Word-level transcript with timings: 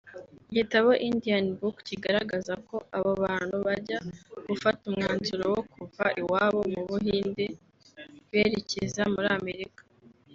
Igitabo 0.51 0.89
IndianBook 1.07 1.75
kigaragaza 1.87 2.53
ko 2.67 2.75
abo 2.97 3.11
bantu 3.23 3.55
bajya 3.65 3.99
gufata 4.47 4.81
umwanzuro 4.91 5.43
wo 5.53 5.61
kuva 5.73 6.05
iwabo 6.21 6.61
mu 6.73 6.81
Buhinde 6.89 7.45
berekeza 8.29 9.03
muri 9.13 9.29
Amerika 9.39 9.81